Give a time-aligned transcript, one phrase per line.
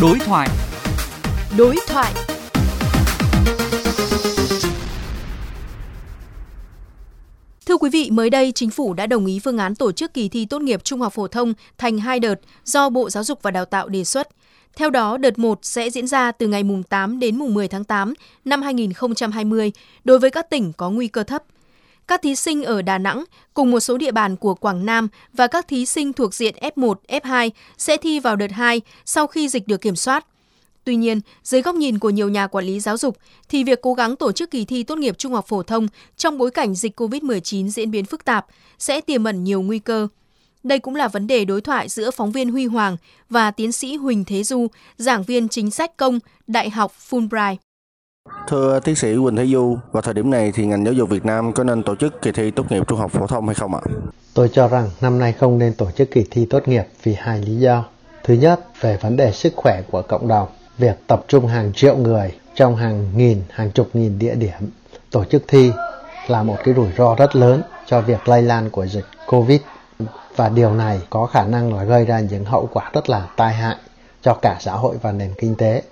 [0.00, 0.48] Đối thoại.
[1.58, 2.12] Đối thoại.
[7.66, 10.28] Thưa quý vị, mới đây chính phủ đã đồng ý phương án tổ chức kỳ
[10.28, 12.34] thi tốt nghiệp trung học phổ thông thành hai đợt
[12.64, 14.28] do Bộ Giáo dục và Đào tạo đề xuất.
[14.76, 17.84] Theo đó, đợt 1 sẽ diễn ra từ ngày mùng 8 đến mùng 10 tháng
[17.84, 19.72] 8 năm 2020
[20.04, 21.42] đối với các tỉnh có nguy cơ thấp.
[22.08, 25.46] Các thí sinh ở Đà Nẵng cùng một số địa bàn của Quảng Nam và
[25.46, 29.68] các thí sinh thuộc diện F1, F2 sẽ thi vào đợt 2 sau khi dịch
[29.68, 30.26] được kiểm soát.
[30.84, 33.16] Tuy nhiên, dưới góc nhìn của nhiều nhà quản lý giáo dục,
[33.48, 36.38] thì việc cố gắng tổ chức kỳ thi tốt nghiệp trung học phổ thông trong
[36.38, 38.46] bối cảnh dịch COVID-19 diễn biến phức tạp
[38.78, 40.08] sẽ tiềm ẩn nhiều nguy cơ.
[40.62, 42.96] Đây cũng là vấn đề đối thoại giữa phóng viên Huy Hoàng
[43.30, 44.66] và tiến sĩ Huỳnh Thế Du,
[44.96, 47.56] giảng viên chính sách công, Đại học Fulbright.
[48.48, 51.24] Thưa tiến sĩ Quỳnh Thế Du, vào thời điểm này thì ngành giáo dục Việt
[51.24, 53.74] Nam có nên tổ chức kỳ thi tốt nghiệp trung học phổ thông hay không
[53.74, 53.80] ạ?
[54.34, 57.38] Tôi cho rằng năm nay không nên tổ chức kỳ thi tốt nghiệp vì hai
[57.38, 57.84] lý do.
[58.24, 61.96] Thứ nhất, về vấn đề sức khỏe của cộng đồng việc tập trung hàng triệu
[61.96, 64.70] người trong hàng nghìn, hàng chục nghìn địa điểm
[65.10, 65.72] tổ chức thi
[66.28, 69.60] là một cái rủi ro rất lớn cho việc lây lan của dịch Covid
[70.36, 73.54] và điều này có khả năng là gây ra những hậu quả rất là tai
[73.54, 73.76] hại
[74.22, 75.82] cho cả xã hội và nền kinh tế.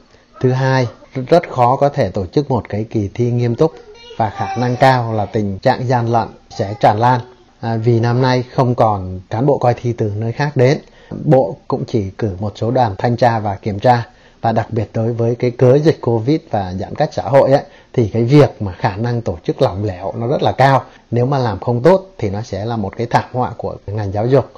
[0.40, 3.72] Thứ hai, rất khó có thể tổ chức một cái kỳ thi nghiêm túc
[4.16, 7.20] và khả năng cao là tình trạng gian lận sẽ tràn lan.
[7.60, 10.78] À, vì năm nay không còn cán bộ coi thi từ nơi khác đến.
[11.24, 14.06] Bộ cũng chỉ cử một số đoàn thanh tra và kiểm tra.
[14.40, 17.62] Và đặc biệt đối với cái cớ dịch covid và giãn cách xã hội ấy
[17.92, 20.84] thì cái việc mà khả năng tổ chức lỏng lẻo nó rất là cao.
[21.10, 24.12] Nếu mà làm không tốt thì nó sẽ là một cái thảm họa của ngành
[24.12, 24.50] giáo dục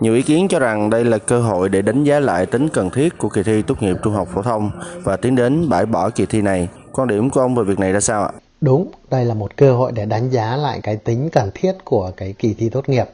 [0.00, 2.90] nhiều ý kiến cho rằng đây là cơ hội để đánh giá lại tính cần
[2.90, 4.70] thiết của kỳ thi tốt nghiệp trung học phổ thông
[5.02, 6.68] và tiến đến bãi bỏ kỳ thi này.
[6.92, 8.30] Quan điểm của ông về việc này ra sao ạ?
[8.60, 12.10] Đúng, đây là một cơ hội để đánh giá lại cái tính cần thiết của
[12.16, 13.06] cái kỳ thi tốt nghiệp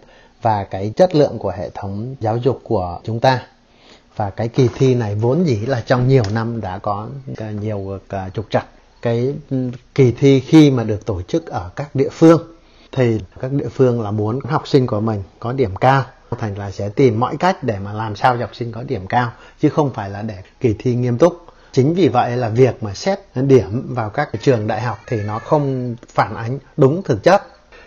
[0.42, 3.42] và cái chất lượng của hệ thống giáo dục của chúng ta
[4.16, 7.06] và cái kỳ thi này vốn dĩ là trong nhiều năm đã có
[7.60, 8.66] nhiều à, trục trặc
[9.02, 9.34] cái
[9.94, 12.40] kỳ thi khi mà được tổ chức ở các địa phương
[12.92, 16.04] thì các địa phương là muốn học sinh của mình có điểm cao
[16.38, 19.06] thành là sẽ tìm mọi cách để mà làm sao cho học sinh có điểm
[19.06, 21.46] cao chứ không phải là để kỳ thi nghiêm túc.
[21.72, 25.38] Chính vì vậy là việc mà xét điểm vào các trường đại học thì nó
[25.38, 27.42] không phản ánh đúng thực chất.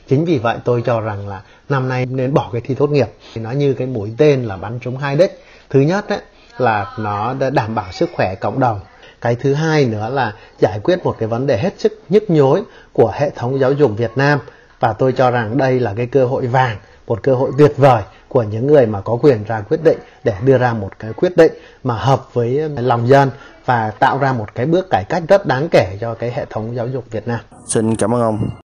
[0.07, 3.07] Chính vì vậy tôi cho rằng là năm nay nên bỏ cái thi tốt nghiệp.
[3.33, 5.43] Thì nó như cái mũi tên là bắn trúng hai đích.
[5.69, 6.19] Thứ nhất ấy,
[6.57, 8.79] là nó đã đảm bảo sức khỏe cộng đồng.
[9.21, 12.63] Cái thứ hai nữa là giải quyết một cái vấn đề hết sức nhức nhối
[12.93, 14.39] của hệ thống giáo dục Việt Nam.
[14.79, 16.77] Và tôi cho rằng đây là cái cơ hội vàng
[17.07, 20.33] một cơ hội tuyệt vời của những người mà có quyền ra quyết định để
[20.45, 21.51] đưa ra một cái quyết định
[21.83, 23.29] mà hợp với um, lòng dân
[23.65, 26.75] và tạo ra một cái bước cải cách rất đáng kể cho cái hệ thống
[26.75, 27.39] giáo dục Việt Nam.
[27.67, 28.62] Xin cảm ơn ông.